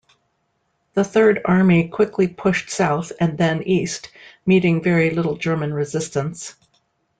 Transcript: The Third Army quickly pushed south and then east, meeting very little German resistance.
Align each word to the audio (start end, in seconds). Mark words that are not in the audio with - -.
The 0.95 1.03
Third 1.03 1.41
Army 1.45 1.87
quickly 1.89 2.27
pushed 2.27 2.71
south 2.71 3.11
and 3.19 3.37
then 3.37 3.61
east, 3.61 4.09
meeting 4.47 4.81
very 4.81 5.11
little 5.11 5.37
German 5.37 5.75
resistance. 5.75 6.55